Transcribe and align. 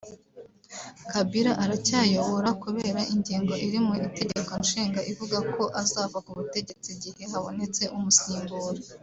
Kabila 1.11 1.51
aracyayobora 1.63 2.49
kubera 2.63 2.99
ingingo 3.13 3.53
iri 3.65 3.79
mu 3.85 3.93
Itegeko 4.07 4.51
Nshinga 4.63 4.99
ivuga 5.11 5.37
ko 5.53 5.63
azava 5.81 6.17
ku 6.25 6.31
butegetsi 6.37 6.87
igihe 6.95 7.23
habonetse 7.31 7.83
umusimbura 7.97 8.79